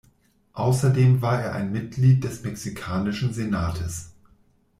[0.53, 4.15] Außerdem war er ein Mitglied des Mexikanischen Senates.